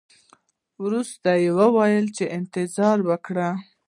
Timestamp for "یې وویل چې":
1.43-2.25